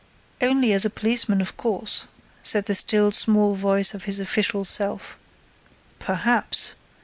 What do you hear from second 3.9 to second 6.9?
of his official self. "Perhaps!"